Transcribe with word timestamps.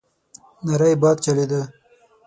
نری 0.65 0.93
باد 1.01 1.17
چلېده. 1.25 1.61